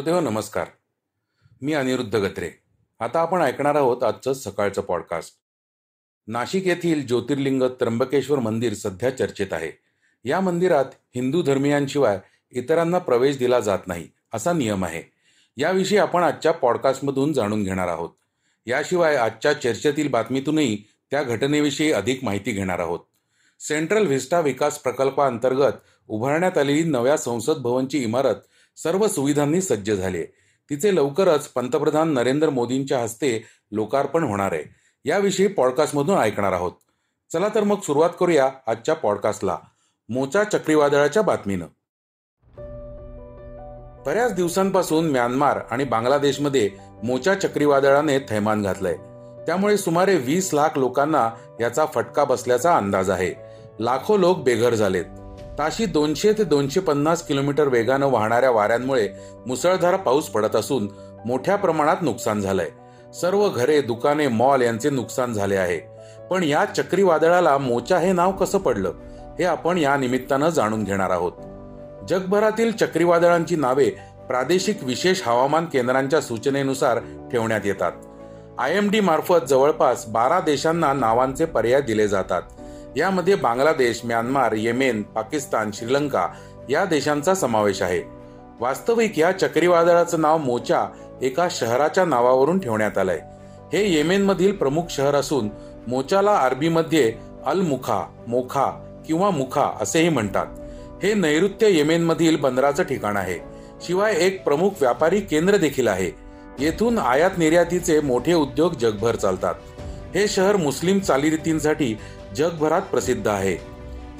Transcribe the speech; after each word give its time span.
श्रोतेहो 0.00 0.20
नमस्कार. 0.20 0.66
मी 1.62 1.72
अनिरुद्ध 1.72 2.16
गत्रे. 2.16 2.50
आता 3.00 3.20
आपण 3.20 3.40
ऐकणार 3.40 3.74
आहोत 3.74 4.02
आजचं 4.02 4.32
सकाळचं 4.32 4.82
पॉडकास्ट 4.82 5.34
नाशिक 6.26 6.66
येथील 6.66 7.06
ज्योतिर्लिंग 7.06 7.62
त्र्यंबकेश्वर 7.62 8.38
मंदिर 8.38 8.74
सध्या 8.74 9.16
चर्चेत 9.16 9.52
आहे. 9.52 9.72
या 10.24 10.40
मंदिरात 10.40 10.84
हिंदू 11.14 11.42
धर्मियांशिवाय 11.42 12.18
इतरांना 12.50 12.98
प्रवेश 12.98 13.38
दिला 13.38 13.60
जात 13.60 13.78
नाही 13.86 14.08
असा 14.34 14.52
नियम 14.52 14.84
आहे. 14.84 15.02
याविषयी 15.56 15.98
आपण 15.98 16.22
आजच्या 16.22 16.52
पॉडकास्टमधून 16.52 17.32
जाणून 17.32 17.64
घेणार 17.64 17.88
आहोत. 17.88 18.10
याशिवाय 18.66 19.16
आजच्या 19.16 19.52
चर्चेतील 19.52 20.08
बातमीतूनही 20.08 20.84
त्या 21.10 21.22
घटनेविषयी 21.22 21.92
अधिक 21.92 22.24
माहिती 22.24 22.52
घेणार 22.52 22.78
आहोत. 22.78 23.00
सेंट्रल 23.60 24.06
व्हिस्टा 24.06 24.40
विकास 24.40 24.78
प्रकल्पाअंतर्गत 24.78 25.72
उभारण्यात 26.08 26.58
आलेली 26.58 26.82
नव्या 26.82 27.16
संसद 27.16 27.56
भवनची 27.56 28.02
इमारत 28.02 28.34
सर्व 28.76 29.08
सुविधांनी 29.08 29.60
सज्ज 29.60 29.92
झाले. 29.92 30.22
तिचे 30.70 30.96
लवकरच 30.96 31.48
पंतप्रधान 31.48 32.08
नरेंद्र 32.08 32.50
मोदींच्या 32.50 32.98
हस्ते 32.98 33.44
लोकार्पण 33.72 34.24
होणार 34.24 34.52
आहे. 34.52 34.64
याविषयी 35.04 35.46
पॉडकास्टमधून 35.46 36.18
ऐकणार 36.18 36.52
आहोत. 36.52 36.72
चला 37.32 37.48
तर 37.54 37.62
मग 37.62 37.80
सुरुवात 37.80 38.10
करूया 38.20 38.50
आजच्या 38.66 38.94
पॉडकास्टला. 38.94 39.58
मोचा 40.08 40.44
चक्रीवादळाच्या 40.44 41.22
बातमीनं. 41.22 41.66
बऱ्याच 44.06 44.34
दिवसांपासून 44.34 45.10
म्यानमार 45.10 45.60
आणि 45.70 45.84
बांगलादेशमध्ये 45.84 46.70
मोचा 47.04 47.34
चक्रीवादळाने 47.34 48.18
थैमान 48.18 48.62
घातलंय. 48.62 48.96
त्यामुळे 49.46 49.76
सुमारे 49.76 50.16
वीस 50.16 50.54
लाख 50.54 50.68
लोकांना 50.76 51.30
याचा 51.60 51.86
फटका 51.86 52.24
बसल्याचा 52.24 52.76
अंदाज 52.76 53.10
आहे. 53.10 53.34
लाखो 53.80 54.16
लोक 54.16 54.38
बेघर 54.38 54.74
झालेत. 54.74 55.04
ताशी 55.60 55.86
दोनशे 55.86 56.32
ते 56.32 56.44
दोनशे 56.44 56.80
पन्नास 56.80 57.22
किलोमीटर 57.22 57.68
वेगानं 57.68 58.06
वाहणाऱ्या 58.06 58.50
वाऱ्यांमुळे 58.50 59.08
मुसळधार 59.46 59.96
पाऊस 59.96 60.26
पडत 60.26 60.56
असून 60.56 60.88
मोठ्या 61.26 61.56
प्रमाणात 61.56 61.96
नुकसान 62.02 62.40
झालंय. 62.40 62.68
सर्व 63.20 63.48
घरे 63.48 63.80
दुकाने 63.80 64.28
मॉल 64.28 64.62
यांचे 64.62 64.90
नुकसान 64.90 65.32
झाले 65.32 65.56
आहे. 65.56 65.78
पण 66.30 66.44
या 66.44 66.64
चक्रीवादळाला 66.64 67.58
मोचा 67.58 67.98
हे 67.98 68.12
नाव 68.12 68.32
कसं 68.32 68.58
पडलं 68.58 68.92
हे 69.38 69.44
आपण 69.44 69.78
या 69.78 69.96
निमित्तानं 69.96 70.48
जाणून 70.48 70.84
घेणार 70.84 71.10
आहोत. 71.10 71.32
जगभरातील 72.08 72.72
चक्रीवादळांची 72.72 73.56
नावे 73.56 73.90
प्रादेशिक 74.28 74.84
विशेष 74.84 75.22
हवामान 75.26 75.64
केंद्रांच्या 75.64 76.20
सूचनेनुसार 76.20 76.98
ठेवण्यात 77.32 77.60
येतात. 77.64 77.92
आय 78.58 78.76
एम 78.76 78.90
डी 78.90 79.00
मार्फत 79.00 79.46
जवळपास 79.48 80.06
बारा 80.08 80.40
देशांना 80.40 80.92
नावांचे 80.92 81.44
पर्याय 81.44 81.80
दिले 81.80 82.08
जातात. 82.08 82.42
यामध्ये 82.96 83.34
बांगलादेश 83.34 84.00
म्यानमार 84.04 84.52
येमेन 84.52 85.02
पाकिस्तान 85.02 85.70
श्रीलंका 85.74 86.28
या 86.68 86.84
देशांचा 86.84 87.34
समावेश 87.34 87.82
आहे. 87.82 88.02
वास्तविक 88.60 89.18
या 89.18 89.32
चक्रीवादळाचं 89.32 90.20
नाव 90.20 90.38
मोचा 90.38 90.86
एका 91.22 91.48
शहराच्या 91.50 92.04
नावावरून 92.04 92.58
ठेवण्यात 92.58 92.98
आलंय. 92.98 93.20
हे 93.72 93.92
येमेनमधील 93.92 94.52
प्रमुख 94.52 94.82
शहर 94.90 95.14
असून 95.14 95.48
मोचाला 95.88 96.36
अरबीमध्ये 96.36 97.14
अल 97.46 97.60
मुखा 97.60 98.04
मोखा 98.28 99.00
किंवा 99.06 99.30
मुखा 99.30 99.70
असेही 99.80 100.08
म्हणतात. 100.08 100.46
हे 101.02 101.14
नैऋत्य 101.14 101.68
येमेनमधील 101.68 102.36
बंदराचं 102.36 102.82
ठिकाण 102.82 103.16
आहे. 103.16 103.38
शिवाय 103.86 104.14
एक 104.18 104.44
प्रमुख 104.44 104.70
व्यापारी 104.80 105.20
केंद्र 105.20 105.56
देखील 105.56 105.88
आहे. 105.88 106.10
येथून 106.58 106.98
आयात 106.98 107.30
निर्यातीचे 107.36 108.00
मोठे 108.00 108.34
उद्योग 108.34 108.72
जगभर 108.72 109.16
चालतात. 109.16 109.54
हे 110.14 110.28
शहर 110.28 110.56
मुस्लिम 110.56 110.98
चालीरीतींसाठी 110.98 111.96
जगभरात 112.36 112.82
प्रसिद्ध 112.82 113.28
आहे. 113.28 113.56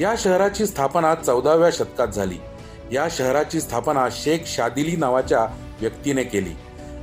या 0.01 0.15
शहराची 0.19 0.67
स्थापना 0.67 1.15
चौदाव्या 1.15 1.71
शतकात 1.73 2.09
झाली. 2.09 2.37
या 2.93 3.09
शहराची 3.11 3.61
स्थापना 3.61 4.09
शेख 4.13 4.39
शादिली 4.47 4.97
नावाच्या 4.97 5.47
व्यक्तीने 5.81 6.23
केली. 6.23 6.51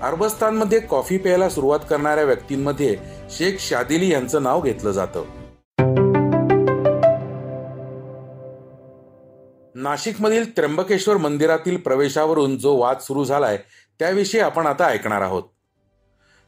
अरबस्तानमध्ये 0.01 0.79
कॉफी 0.79 1.17
प्यायला 1.17 1.49
सुरुवात 1.49 1.79
करणाऱ्या 1.89 2.23
व्यक्तींमध्ये 2.23 2.97
शेख 3.29 3.57
शादिली 3.59 4.11
यांचं 4.11 4.43
नाव 4.43 4.61
घेतलं 4.61 4.91
जातं. 4.91 5.25
नाशिकमधील 9.75 10.57
त्र्यंबकेश्वर 10.57 11.17
मंदिरातील 11.17 11.77
प्रवेशावरून 11.77 12.57
जो 12.57 12.75
वाद 12.75 12.99
सुरू 12.99 13.23
झालाय 13.23 13.57
त्याविषयी 13.99 14.41
आपण 14.41 14.67
आता 14.67 14.85
ऐकणार 14.85 15.21
आहोत. 15.21 15.43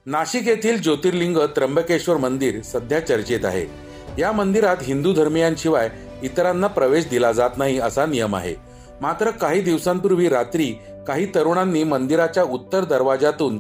नाशिक 0.06 0.47
येथील 0.47 0.81
ज्योतिर्लिंग 0.81 1.38
त्र्यंबकेश्वर 1.38 2.18
मंदिर 2.18 2.62
सध्या 2.62 3.08
चर्चेत 3.08 3.46
आहे. 3.46 3.89
या 4.19 4.31
मंदिरात 4.31 4.78
हिंदू 4.81 5.13
धर्मियांशिवाय 5.13 5.90
इतरांना 6.24 6.68
प्रवेश 6.68 7.07
दिला 7.07 7.31
जात 7.31 7.50
नाही 7.57 7.80
असा 7.80 8.06
नियम 8.06 8.35
आहे. 8.35 8.56
मात्र 9.02 9.31
काही 9.31 9.62
दिवसांपूर्वी 9.62 10.30
रात्री 10.30 10.75
काही 11.07 11.25
तरुणांनी 11.35 11.84
मंदिराच्या 11.84 12.44
उत्तर 12.44 12.84
दरवाजातून 12.84 13.59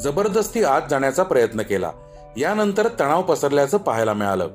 जबरदस्ती 0.00 0.64
आत 0.64 0.82
जाण्याचा 0.90 1.22
प्रयत्न 1.22 1.62
केला. 1.62 1.90
यानंतर 2.36 2.88
तणाव 3.00 3.22
पसरल्याचं 3.22 3.78
पाहायला 3.78 4.12
मिळालं. 4.12 4.48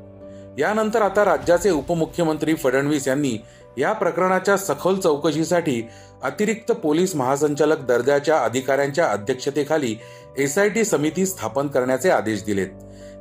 यानंतर 0.57 1.01
आता 1.01 1.25
राज्याचे 1.25 1.69
उपमुख्यमंत्री 1.69 2.55
फडणवीस 2.55 3.07
यांनी 3.07 3.37
या 3.77 3.93
प्रकरणाच्या 3.93 4.57
सखोल 4.57 4.99
चौकशीसाठी 4.99 5.81
अतिरिक्त 6.23 6.71
पोलीस 6.71 7.15
महासंचालक 7.15 7.79
दर्जाच्या 7.79 8.37
अधिकाऱ्यांच्या 8.39 9.05
अध्यक्षतेखाली 9.05 9.95
एसआयटी 10.37 10.83
समिती 10.85 11.25
स्थापन 11.25 11.67
करण्याचे 11.67 12.09
आदेश 12.09 12.43
दिलेत. 12.43 12.67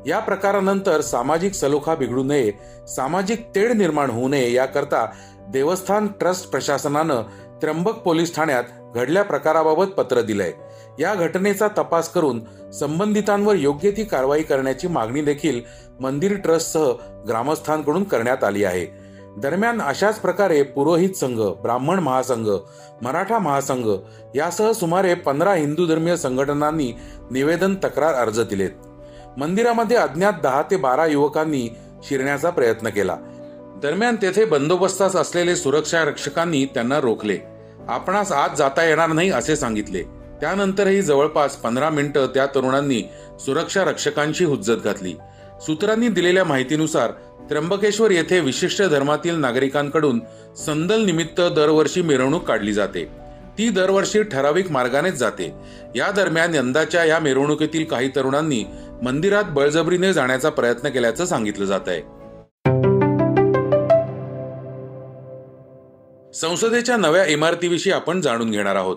या 0.07 0.19
प्रकारानंतर 0.19 1.01
सामाजिक 1.01 1.55
सलोखा 1.55 1.95
बिघडू 1.95 2.23
नये 2.23 2.53
सामाजिक 2.89 3.47
तेढ 3.55 3.73
निर्माण 3.73 4.11
होऊ 4.11 4.29
नये 4.29 4.53
याकरता 4.53 5.07
देवस्थान 5.53 6.07
ट्रस्ट 6.21 6.51
प्रशासनानं 6.51 7.23
त्र्यंबक 7.63 7.99
पोलीस 7.99 8.35
ठाण्यात 8.35 8.65
घडल्या 8.95 9.23
प्रकाराबाबत 9.23 9.87
पत्र 9.87 10.21
दिलंय. 10.21 10.53
या 10.99 11.15
घटनेचा 11.15 11.69
तपास 11.69 12.09
करून 12.09 12.41
संबंधितांवर 12.73 13.55
योग्य 13.55 13.91
ती 13.91 14.05
कारवाई 14.05 14.43
करण्याची 14.43 14.89
मागणी 14.89 15.23
देखील 15.23 15.61
मंदिर 16.01 16.37
ट्रस्टसह 16.37 16.93
ग्रामस्थांकडून 17.29 18.05
करण्यात 18.05 18.45
आली 18.45 18.65
आहे. 18.65 18.87
दरम्यान 19.37 19.81
अशाच 19.83 20.19
प्रकारे 20.19 20.63
पुरोहित 20.63 21.11
संघ 21.11 21.41
ब्राह्मण 21.63 21.99
महासंघ 21.99 22.49
मराठा 23.03 23.39
महासंघ 23.39 23.89
यासह 24.34 24.73
सुमारे 24.73 25.15
पंधरा 25.15 25.55
हिंदू 25.55 25.87
धर्मीय 25.87 26.17
संघटनांनी 26.17 26.93
निवेदन 27.31 27.75
तक्रार 27.75 28.15
अर्ज 28.15 28.41
दिलेत. 28.41 28.71
मंदिरामध्ये 29.38 29.97
अज्ञात 29.97 30.32
दहा 30.43 30.62
ते 30.62 30.76
बारा 30.76 31.06
युवकांनी 31.06 31.69
शिरण्याचा 32.04 32.50
प्रयत्न 32.50 32.88
केला. 32.88 33.16
दरम्यान 33.82 34.16
तेथे 34.16 34.44
बंदोबस्तात 34.44 35.16
असलेले 35.16 35.56
सुरक्षा 35.56 36.04
रक्षकांनी 36.04 36.65
त्यांना 36.65 37.00
रोखले. 37.00 37.38
आपणास 37.88 38.32
आत 38.32 38.48
जाता 38.59 38.84
येणार 38.84 39.09
नाही 39.09 39.31
असे 39.31 39.56
सांगितले. 39.56 40.03
त्यानंतरही 40.41 41.03
जवळपास 41.03 41.56
पंधरा 41.56 41.91
मिनिटं 41.91 42.26
त्या 42.26 42.47
तरुणांनी 42.47 43.03
सुरक्षा 43.41 43.84
रक्षकांची 43.84 44.44
हुज्जत 44.44 44.84
घातली. 44.84 45.15
सूत्रांनी 45.60 46.09
दिलेल्या 46.09 46.44
माहितीनुसार 46.44 47.10
त्र्यंबकेश्वर 47.50 48.10
येथे 48.10 48.41
विशिष्ट 48.41 48.83
धर्मातील 48.83 49.34
नागरिकांकडून 49.34 50.21
संदल 50.66 51.04
निमित्त 51.04 51.41
दरवर्षी 51.41 52.03
मिरवणूक 52.03 52.45
काढली 52.45 52.72
जाते. 52.72 53.09
ती 53.59 53.68
दरवर्षी 53.68 54.22
ठराविक 54.22 54.71
मार्गानेच 54.71 55.15
जाते. 55.15 55.54
या 55.97 56.10
दरम्यान 56.10 56.54
यंदाच्या 56.54 57.04
या 57.04 57.18
मिरवणुकीतील 57.18 57.84
काही 57.84 58.09
तरुणांनी 58.16 58.65
मंदिरात 59.03 59.45
बळजबरीने 59.45 60.13
जाण्याचा 60.13 60.51
प्रयत्न 60.51 60.89
केल्याचं 60.89 61.25
सांगितलं 61.25 61.65
जात 61.65 61.81
आहे. 61.87 62.01
संसदेच्या 66.34 66.97
नव्या 66.97 67.25
इमारतीविषयी 67.25 67.93
आपण 67.93 68.21
जाणून 68.21 68.51
घेणार 68.51 68.77
आहोत. 68.77 68.97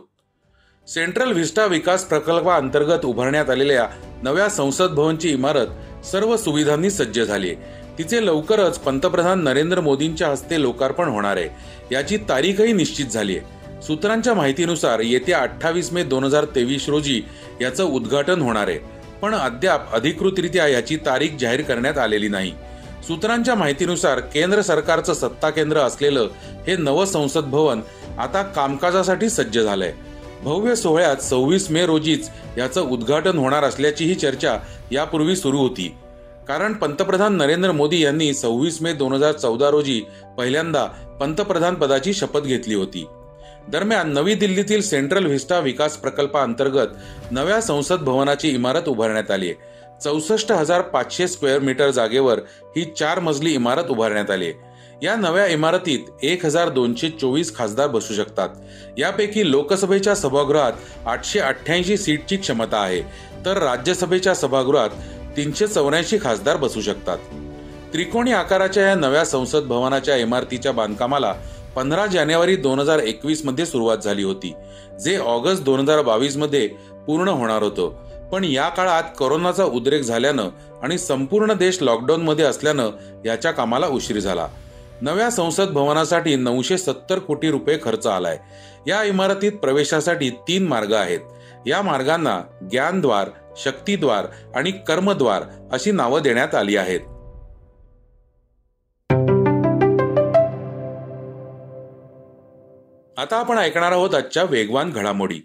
सेंट्रल 0.87 1.31
व्हिस्टा 1.31 1.65
विकास 1.65 2.05
प्रकल्पाअंतर्गत 2.05 3.05
उभारण्यात 3.05 3.49
आलेल्या 3.49 3.87
नव्या 4.23 4.49
संसद 4.49 4.87
भवनची 4.87 5.29
इमारत 5.29 6.05
सर्व 6.05 6.37
सुविधांनी 6.37 6.89
सज्ज 6.89 7.19
झाली 7.19 7.49
आहे. 7.49 7.55
तिचे 7.97 8.25
लवकरच 8.25 8.79
पंतप्रधान 8.79 9.43
नरेंद्र 9.43 9.81
मोदींच्या 9.81 10.27
हस्ते 10.27 10.61
लोकार्पण 10.61 11.07
होणार 11.07 11.37
आहे. 11.37 11.49
याची 11.91 12.17
तारीखही 12.17 12.73
निश्चित 12.73 13.05
झाली 13.05 13.37
आहे. 13.37 13.55
सूत्रांच्या 13.81 14.33
माहितीनुसार 14.33 14.99
येत्या 14.99 15.37
अठ्ठावीस 15.37 15.93
मे 15.93 16.03
दोन 16.03 16.23
हजार 16.23 16.45
तेवीस 16.45 16.89
रोजी 16.89 17.21
याचं 17.61 17.83
उद्घाटन 17.83 18.41
होणार 18.41 18.67
आहे. 18.67 18.94
पण 19.21 19.35
अद्याप 19.35 19.93
अधिकृतरित्या 19.93 20.67
याची 20.67 20.97
तारीख 20.97 21.29
जाहीर 21.39 21.61
करण्यात 21.61 21.97
आलेली 21.97 22.27
नाही. 22.27 22.51
सूत्रांच्या 23.07 23.55
माहितीनुसार 23.55 24.19
केंद्र 24.19 24.61
सरकारचं 24.61 25.13
सत्ता 25.13 25.49
केंद्र 25.49 25.77
असलेलं 25.77 26.29
हे 26.67 26.75
नवं 26.77 27.05
संसद 27.05 27.45
भवन 27.45 27.81
आता 28.17 28.41
कामकाजासाठी 28.43 29.29
सज्ज 29.29 29.59
झालंय. 29.59 29.93
भव्य 30.43 30.75
सोहळ्यात 30.75 31.17
सव्वीस 31.17 31.71
मे 31.71 31.85
रोजीच 31.85 32.29
याचं 32.57 32.81
उद्घाटन 32.81 33.37
होणार 33.37 33.63
असल्याचीही 33.63 34.15
चर्चा 34.15 34.57
यापूर्वी 34.91 35.35
सुरू 35.35 35.57
होती. 35.57 35.95
कारण 36.47 36.73
पंतप्रधान 36.73 37.35
नरेंद्र 37.35 37.71
मोदी 37.71 38.03
यांनी 38.03 38.33
सव्वीस 38.33 38.81
मे 38.81 38.93
दोन 38.93 39.13
हजार 39.13 39.31
चौदा 39.31 39.69
रोजी 39.69 40.01
पहिल्यांदा 40.37 40.85
पंतप्रधान 41.19 41.75
पदाची 41.75 42.13
शपथ 42.13 42.41
घेतली 42.41 42.75
होती. 42.75 43.05
दरम्यान 43.71 44.11
नवी 44.13 44.33
दिल्लीतील 44.33 44.81
सेंट्रल 44.81 45.25
व्हिस्टा 45.25 45.59
विकास 45.59 45.97
प्रकल्पाअंतर्गत 45.97 47.31
नव्या 47.31 47.61
संसद 47.61 47.99
भवनाची 47.99 48.49
इमारत 48.49 48.87
उभारण्यात 48.87 49.31
आली 49.31 49.49
आहे. 49.49 49.99
चौसष्ट 50.03 50.51
हजार 50.51 50.81
पाचशे 50.81 51.27
स्क्वेअर 51.27 51.59
मीटर 51.59 51.89
जागेवर 51.89 52.39
ही 52.75 52.83
चार 52.99 53.19
मजली 53.19 53.53
इमारत 53.53 53.89
उभारण्यात 53.89 54.31
आली 54.31 54.45
आहे. 54.45 54.53
या 55.03 55.15
नव्या 55.15 55.45
इमारतीत 55.47 55.99
एक 56.23 56.45
हजार 56.45 56.69
दोनशे 56.69 57.09
चोवीस 57.09 57.55
खासदार 57.55 57.87
बसू 57.87 58.13
शकतात. 58.13 58.49
यापैकी 58.97 59.49
लोकसभेच्या 59.51 60.15
सभागृहात 60.15 60.73
आठशे 61.05 61.39
अठ्ठ्याऐंशी 61.39 61.97
सीटची 61.97 62.37
क्षमता 62.37 62.77
आहे 62.77 63.01
तर 63.45 63.57
राज्यसभेच्या 63.57 64.35
सभागृहात 64.35 64.89
तीनशे 65.37 65.67
चौऱ्याऐंशी 65.67 66.17
खासदार 66.21 66.57
बसू 66.57 66.81
शकतात. 66.81 67.17
त्रिकोणी 67.93 68.31
आकाराच्या 68.31 68.87
या 68.87 68.95
नव्या 68.95 69.25
संसद 69.25 69.63
भवनाच्या 69.63 70.15
इमारतीच्या 70.15 70.71
बांधकामाला 70.71 71.33
पंधरा 71.75 72.05
जानेवारी 72.05 72.55
दोन 72.55 72.79
हजार 72.79 72.99
एकवीसमध्ये 72.99 73.65
सुरुवात 73.65 73.97
झाली 73.97 74.23
होती 74.23 74.53
जे 75.03 75.17
ऑगस्ट 75.17 75.63
दोन 75.63 75.79
हजार 75.79 76.01
बावीसमध्ये 76.01 76.67
पूर्ण 77.07 77.27
होणार 77.27 77.63
होतं. 77.63 78.05
पण 78.29 78.43
या 78.43 78.69
काळात 78.69 79.03
कोरोनाचा 79.19 79.63
उद्रेक 79.63 80.01
झाल्यानं 80.01 80.49
आणि 80.83 80.97
संपूर्ण 80.97 81.53
देश 81.53 81.77
लॉकडाऊन 81.81 82.21
मध्ये 82.21 82.45
असल्यानं 82.45 82.89
याच्या 83.25 83.51
कामाला 83.51 83.87
उशीर 83.87 84.19
झाला. 84.19 84.47
नव्या 85.01 85.29
संसद 85.29 85.67
भवनासाठी 85.67 86.35
नऊशे 86.35 86.77
सत्तर 86.77 87.19
कोटी 87.19 87.51
रुपये 87.51 87.77
खर्च 87.83 88.07
आलाय. 88.07 88.37
या 88.87 89.03
इमारतीत 89.03 89.51
प्रवेशासाठी 89.51 90.29
तीन 90.29 90.67
मार्ग 90.67 90.93
आहेत. 90.93 91.19
या 91.67 91.81
मार्गांना 91.81 92.41
ज्ञानद्वार 92.61 93.29
शक्तीद्वार 93.57 94.25
आणि 94.55 94.71
कर्मद्वार 94.71 95.43
अशी 95.71 95.91
नावं 95.91 96.21
देण्यात 96.21 96.55
आली 96.55 96.75
आहेत. 96.75 96.99
आता 103.17 103.35
आपण 103.37 103.57
ऐकणार 103.57 103.91
आहोत 103.91 104.15
आजच्या 104.15 104.43
वेगवान 104.43 104.89
घडामोडी. 104.89 105.35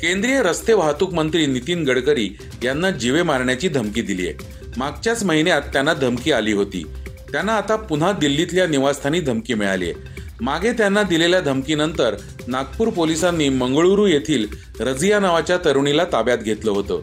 केंद्रीय 0.00 0.42
रस्ते 0.42 0.72
वाहतूक 0.72 1.12
मंत्री 1.14 1.46
नितीन 1.46 1.84
गडकरी 1.84 2.28
यांना 2.64 2.90
जीवे 2.90 3.22
मारण्याची 3.22 3.68
धमकी 3.68 4.02
दिली 4.02 4.28
आहे 4.28 4.70
मागच्याच 4.76 5.24
महिन्यात 5.24 5.62
त्यांना 5.62 5.94
धमकी 5.94 6.32
आली 6.32 6.52
होती. 6.52 6.84
त्यांना 7.32 7.52
आता 7.52 7.76
पुन्हा 7.76 8.12
दिल्लीतल्या 8.12 8.66
निवासस्थानी 8.66 9.20
धमकी 9.20 9.54
मिळाली 9.54 9.90
आहे 9.90 10.20
मागे 10.40 10.72
त्यांना 10.72 11.02
दिलेल्या 11.02 11.40
धमकीनंतर 11.40 12.16
नागपूर 12.46 12.88
पोलिसांनी 12.88 13.48
मंगळुरू 13.48 14.06
येथील 14.06 14.46
रजिया 14.80 15.20
नावाच्या 15.20 15.58
तरुणीला 15.64 16.04
ताब्यात 16.04 16.38
घेतलं 16.38 16.70
होतं. 16.70 17.00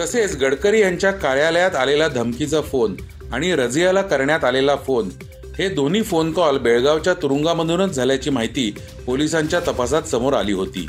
तसेच 0.00 0.36
गडकरी 0.36 0.80
यांच्या 0.80 1.10
कार्यालयात 1.12 1.74
आलेला 1.74 2.08
धमकीचा 2.08 2.60
फोन 2.60 2.96
आणि 3.32 3.52
रजियाला 3.52 4.02
करण्यात 4.02 4.44
आलेला 4.44 4.76
फोन 4.76 5.08
हे 5.58 5.68
दोन्ही 5.68 6.02
फोन 6.02 6.32
कॉल 6.32 6.58
बेळगावच्या 6.58 7.12
तुरुंगामधूनच 7.14 7.90
झाल्याची 7.90 8.30
माहिती 8.30 8.70
पोलिसांच्या 9.06 9.60
तपासात 9.60 10.02
समोर 10.02 10.32
आली 10.32 10.52
होती. 10.52 10.86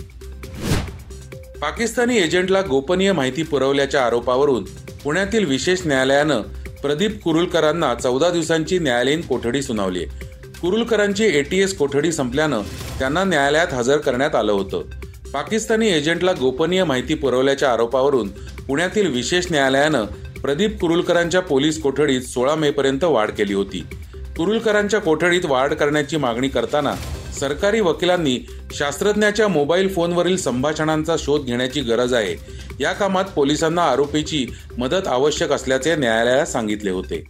पाकिस्तानी 1.62 2.18
एजंटला 2.18 2.62
गोपनीय 2.62 3.12
माहिती 3.12 3.44
पुरवल्याच्या 3.44 4.06
आरोपावरून 4.06 4.64
पुण्यातील 5.04 5.46
विशेष 5.46 5.80
न्यायालयानं 5.86 6.42
प्रदीप 6.82 7.22
कुरुलकरांना 7.24 7.94
चौदा 7.96 8.30
दिवसांची 8.30 8.80
न्यायालयीन 8.80 9.22
कोठडी 9.22 9.62
सुनावली 9.62 10.06
कुरुलकरांची 10.62 11.24
एटीएस 11.26 11.78
कोठडी 11.78 12.12
संपल्यानं 12.12 12.62
त्यांना 13.00 13.24
न्यायालयात 13.24 13.74
हजर 13.74 13.98
करण्यात 13.98 14.36
आलं 14.36 14.52
होतं. 14.52 14.82
पाकिस्तानी 15.34 15.88
एजंटला 15.88 16.32
गोपनीय 16.32 16.84
माहिती 16.84 17.14
पुरवल्याच्या 17.14 17.72
आरोपावरून 17.74 18.28
पुण्यातील 18.68 19.08
विशेष 19.08 19.46
न्यायालयानं 19.52 20.06
प्रदीप 20.42 20.80
कुरुलकरांच्या 20.80 21.42
पोलीस 21.42 21.82
कोठडीत 21.82 22.22
सोळा 22.22 22.56
मे 22.56 22.72
पर्यंत 22.72 23.04
वाढ 23.04 23.30
केली 23.30 23.54
होती. 23.54 23.84
कुरुलकरांच्या 24.38 25.00
कोठडीत 25.02 25.46
वाढ 25.46 25.74
करण्याची 25.74 26.18
मागणी 26.18 26.48
करताना 26.48 26.94
सरकारी 27.40 27.80
वकिलांनी 27.80 28.40
शास्त्रज्ञाच्या 28.74 29.48
मोबाईल 29.48 29.94
फोनवरील 29.94 30.38
संभाषणांचा 30.38 31.16
शोध 31.20 31.46
घेण्याची 31.46 31.82
गरज 31.82 32.14
आहे. 32.14 32.36
या 32.80 32.92
कामात 32.94 33.26
पोलिसांना 33.26 33.84
आरोपीची 33.84 34.46
मदत 34.78 35.08
आवश्यक 35.08 35.52
असल्याचे 35.52 35.96
न्यायालयाला 35.96 36.46
सांगितले 36.46 36.90
होते. 36.90 37.24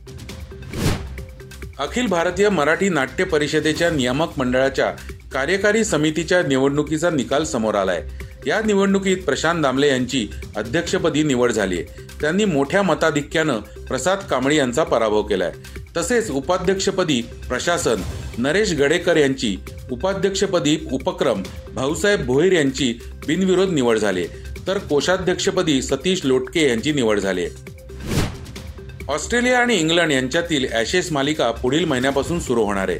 अखिल 1.79 2.07
भारतीय 2.07 2.49
मराठी 2.49 2.89
नाट्य 2.89 3.23
परिषदेच्या 3.23 3.89
नियामक 3.89 4.37
मंडळाच्या 4.37 4.91
कार्यकारी 5.33 5.83
समितीच्या 5.85 6.41
निवडणुकीचा 6.43 7.09
निकाल 7.09 7.43
समोर 7.43 7.75
आलाय. 7.75 8.03
या 8.47 8.61
निवडणुकीत 8.65 9.17
प्रशांत 9.17 9.61
दामले 9.63 9.87
यांची 9.87 10.27
अध्यक्षपदी 10.55 11.23
निवड 11.23 11.51
झाली 11.51 11.77
आहे 11.77 12.05
त्यांनी 12.21 12.45
मोठ्या 12.45 12.81
मताधिक्यानं 12.81 13.59
प्रसाद 13.87 14.19
कांबळी 14.19 14.57
यांचा 14.57 14.83
पराभव 14.83 15.21
केलाय. 15.21 15.51
तसेच 15.97 16.29
उपाध्यक्षपदी 16.31 17.21
प्रशासन 17.21 18.01
नरेश 18.37 18.73
गडेकर 18.73 19.17
यांची 19.17 19.55
उपाध्यक्षपदी 19.91 20.77
उपक्रम 20.91 21.41
भाऊसाहेब 21.75 22.25
भोईर 22.25 22.53
यांची 22.53 22.93
बिनविरोध 23.27 23.69
निवड 23.69 23.97
झाली. 23.97 24.25
तर 24.67 24.77
कोषाध्यक्षपदी 24.77 25.81
सतीश 25.81 26.21
लोटके 26.25 26.67
यांची 26.67 26.93
निवड 26.93 27.19
झाली. 27.19 27.45
ऑस्ट्रेलिया 29.09 29.59
आणि 29.59 29.75
इंग्लंड 29.75 30.11
यांच्यातील 30.11 30.67
ॲशेस 30.71 31.11
मालिका 31.11 31.51
पुढील 31.51 31.85
महिन्यापासून 31.85 32.39
सुरू 32.39 32.63
होणार 32.63 32.89
आहे. 32.89 32.99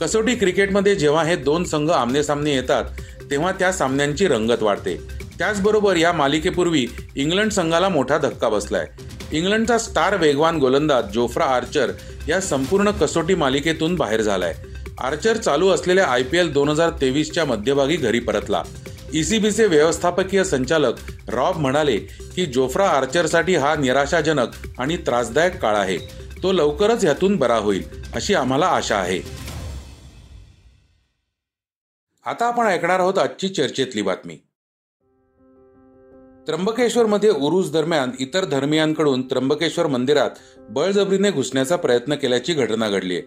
कसोटी 0.00 0.34
क्रिकेटमध्ये 0.34 0.94
जेव्हा 0.94 1.24
हे 1.24 1.36
दोन 1.36 1.64
संघ 1.64 1.90
आमनेसामने 1.90 2.54
येतात 2.54 2.84
तेव्हा 3.30 3.52
त्या 3.52 3.72
सामन्यांची 3.72 4.28
रंगत 4.28 4.62
वाढते. 4.62 4.96
त्याचबरोबर 5.38 5.96
या 5.96 6.12
मालिकेपूर्वी 6.12 6.86
इंग्लंड 7.16 7.50
संघाला 7.50 7.88
मोठा 7.88 8.18
धक्का 8.18 8.48
बसलाय. 8.48 8.86
इंग्लंडचा 9.32 9.78
स्टार 9.78 10.16
वेगवान 10.16 10.58
गोलंदाज 10.58 11.12
जोफ्रा 11.12 11.44
आर्चर 11.44 11.92
या 12.28 12.40
संपूर्ण 12.40 12.90
कसोटी 12.90 13.34
मालिकेतून 13.34 13.94
बाहेर 13.94 14.22
झालाय. 14.22 14.54
आर्चर 15.00 15.36
चालू 15.36 15.68
असलेल्या 15.68 16.06
आय 16.06 16.22
पी 16.22 16.38
एल 16.38 16.52
दोन 16.52 16.68
हजार 16.68 16.90
तेवीसच्या 17.00 17.44
मध्यभागी 17.44 17.96
घरी 17.96 18.20
परतला. 18.20 18.62
ईसीबीचे 19.14 19.66
व्यवस्थापकीय 19.66 20.44
संचालक 20.44 20.94
रॉब 21.28 21.56
म्हणाले 21.56 21.96
की 22.36 22.46
जोफ्रा 22.46 22.88
आर्चरसाठी 22.88 23.56
हा 23.56 23.74
निराशाजनक 23.74 24.48
आणि 24.78 24.96
त्रासदायक 24.96 25.58
काळ 25.58 25.76
आहे. 25.76 25.98
तो 26.42 26.52
लवकरच 26.52 27.04
यातून 27.04 27.36
बरा 27.36 27.56
होईल 27.56 27.84
अशी 28.14 28.34
आम्हाला 28.34 28.66
आशा 28.66 28.96
आहे. 28.96 29.20
आता 32.26 32.46
आपण 32.46 32.66
ऐकणार 32.66 33.00
आहोत 33.00 33.18
आजची 33.18 33.48
चर्चेतली 33.48 34.02
बातमी. 34.02 34.36
त्र्यंबकेश्वरमध्ये 36.48 37.30
उरुस 37.30 37.72
दरम्यान 37.72 38.10
इतर 38.20 38.44
धर्मियांकडून 38.44 39.22
त्र्यंबकेश्वर 39.22 39.86
मंदिरात 39.86 40.30
बळजबरीने 40.70 41.30
घुसण्याचा 41.30 41.76
प्रयत्न 41.76 42.14
केल्याची 42.14 42.52
घटना 42.52 42.88
घडली 42.88 43.14
आहे. 43.14 43.22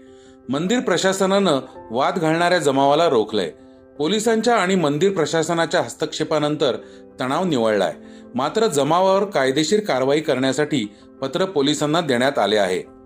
मंदिर 0.49 0.79
प्रशासनानं 0.79 1.59
वाद 1.91 2.19
घालणाऱ्या 2.19 2.59
जमावाला 2.59 3.09
रोखलंय. 3.09 3.51
पोलिसांच्या 3.97 4.55
आणि 4.55 4.75
मंदिर 4.75 5.11
प्रशासनाच्या 5.11 5.81
हस्तक्षेपानंतर 5.81 6.75
तणाव 7.19 7.43
निवळलाय. 7.43 7.93
मात्र 8.35 8.67
जमावावर 8.67 9.25
कायदेशीर 9.25 9.79
कारवाई 9.79 10.19
करण्यासाठी 10.19 10.93
पत्र 11.21 11.45
पोलिसांना 11.45 12.01
देण्यात 12.01 12.39
आले 12.39 12.57
आहे. 12.57 13.00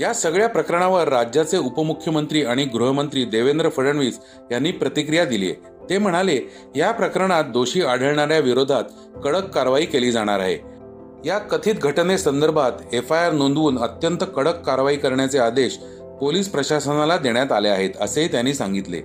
या 0.00 0.12
सगळ्या 0.12 0.48
प्रकरणावर 0.48 1.08
राज्याचे 1.08 1.58
उपमुख्यमंत्री 1.58 2.44
आणि 2.44 2.64
गृहमंत्री 2.64 3.24
देवेंद्र 3.24 3.68
फडणवीस 3.68 4.18
यांनी 4.52 4.70
प्रतिक्रिया 4.72 5.24
दिली 5.24 5.50
आहे. 5.50 5.88
ते 5.90 5.98
म्हणाले 5.98 6.40
या 6.76 6.90
प्रकरणात 6.92 7.44
दोषी 7.44 7.82
आढळणाऱ्या 7.82 8.38
विरोधात 8.38 8.84
कडक 9.24 9.50
कारवाई 9.50 9.84
केली 9.84 10.12
जाणार 10.12 10.40
आहे. 10.40 10.58
या 11.24 11.38
कथित 11.38 11.74
घटनेसंदर्भात 11.74 12.72
एफ 12.92 13.12
आय 13.12 13.24
आर 13.26 13.32
नोंदवून 13.32 13.78
अत्यंत 13.78 14.24
कडक 14.36 14.60
कारवाई 14.60 14.96
करण्याचे 14.96 15.38
आदेश 15.38 15.78
पोलीस 16.20 16.48
प्रशासनाला 16.48 17.16
देण्यात 17.16 17.52
आले 17.52 17.68
आहेत 17.68 17.90
असेही 18.00 18.28
त्यांनी 18.28 18.54
सांगितले. 18.54 19.02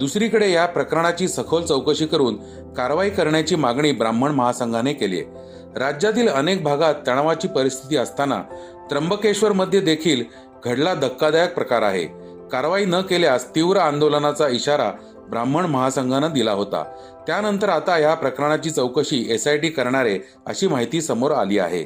दुसरीकडे 0.00 0.52
या 0.52 0.66
प्रकरणाची 0.66 1.28
सखोल 1.28 1.62
चौकशी 1.62 2.06
करून 2.06 2.36
कारवाई 2.76 3.10
करण्याची 3.10 3.56
मागणी 3.56 3.92
ब्राह्मण 3.92 4.30
महासंघाने 4.30 4.92
केली 4.92 5.20
आहे. 5.20 5.46
राज्यातील 5.78 6.28
अनेक 6.28 6.62
भागात 6.62 6.94
तणावाची 7.06 7.48
परिस्थिती 7.48 7.96
असताना 7.96 8.42
त्र्यंबकेश्वर 8.90 9.52
मध्ये 9.52 9.80
देखील 9.80 10.24
घडला 10.64 10.94
धक्कादायक 10.94 11.54
प्रकार 11.54 11.82
आहे. 11.82 12.06
कारवाई 12.48 12.84
न 12.84 13.00
केल्यास 13.00 13.54
तीव्र 13.54 13.76
आंदोलनाचा 13.76 14.48
इशारा 14.48 14.92
ब्राह्मण 15.30 15.66
महासंघानं 15.66 16.32
दिला 16.32 16.52
होता. 16.52 16.84
त्यानंतर 17.26 17.68
आता 17.68 17.98
या 17.98 18.14
प्रकरणाची 18.14 18.70
चौकशी 18.70 19.26
एसआयटी 19.30 19.68
करणारे 19.68 20.18
अशी 20.46 20.66
माहिती 20.66 21.02
समोर 21.02 21.30
आली 21.30 21.58
आहे. 21.58 21.84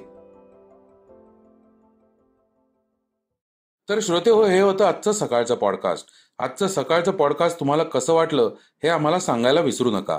तर 3.88 3.98
श्रोते 4.02 4.30
हो 4.30 4.44
हे 4.44 4.60
होतं 4.60 4.84
आजचं 4.84 5.12
सकाळचं 5.12 5.54
पॉडकास्ट 5.54 6.06
आजचं 6.38 6.66
सकाळचं 6.66 7.12
पॉडकास्ट 7.12 7.60
तुम्हाला 7.60 7.82
कसं 7.82 8.12
वाटलं 8.12 8.50
हे 8.82 8.88
आम्हाला 8.88 9.18
सांगायला 9.18 9.60
विसरू 9.60 9.90
नका. 9.90 10.18